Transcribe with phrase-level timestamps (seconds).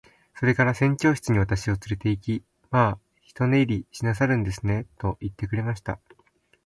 [0.33, 5.99] それから船長室に私をつれて行き、「まあ一寝入りしなさるんですね。」と言ってくれました。